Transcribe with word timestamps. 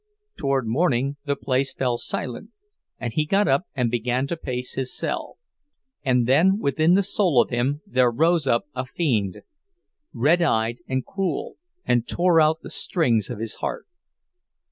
Toward 0.35 0.65
morning 0.65 1.17
the 1.25 1.35
place 1.35 1.75
fell 1.75 1.95
silent, 1.99 2.49
and 2.99 3.13
he 3.13 3.23
got 3.23 3.47
up 3.47 3.65
and 3.75 3.91
began 3.91 4.25
to 4.25 4.35
pace 4.35 4.73
his 4.73 4.97
cell; 4.97 5.37
and 6.03 6.25
then 6.25 6.57
within 6.57 6.95
the 6.95 7.03
soul 7.03 7.39
of 7.39 7.51
him 7.51 7.81
there 7.85 8.09
rose 8.09 8.47
up 8.47 8.65
a 8.73 8.83
fiend, 8.87 9.43
red 10.11 10.41
eyed 10.41 10.79
and 10.87 11.05
cruel, 11.05 11.57
and 11.85 12.07
tore 12.07 12.41
out 12.41 12.63
the 12.63 12.71
strings 12.71 13.29
of 13.29 13.37
his 13.37 13.53
heart. 13.57 13.85